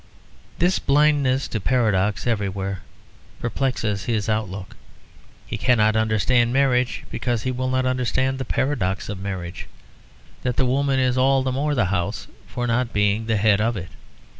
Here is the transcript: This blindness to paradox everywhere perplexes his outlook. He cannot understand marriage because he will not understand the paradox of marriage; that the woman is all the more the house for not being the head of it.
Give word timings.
This 0.57 0.79
blindness 0.79 1.47
to 1.49 1.59
paradox 1.59 2.25
everywhere 2.25 2.81
perplexes 3.39 4.05
his 4.05 4.27
outlook. 4.27 4.75
He 5.45 5.59
cannot 5.59 5.95
understand 5.95 6.51
marriage 6.51 7.03
because 7.11 7.43
he 7.43 7.51
will 7.51 7.69
not 7.69 7.85
understand 7.85 8.39
the 8.39 8.45
paradox 8.45 9.09
of 9.09 9.19
marriage; 9.19 9.67
that 10.41 10.57
the 10.57 10.65
woman 10.65 10.99
is 10.99 11.19
all 11.19 11.43
the 11.43 11.51
more 11.51 11.75
the 11.75 11.85
house 11.93 12.25
for 12.47 12.65
not 12.65 12.93
being 12.93 13.27
the 13.27 13.37
head 13.37 13.61
of 13.61 13.77
it. 13.77 13.89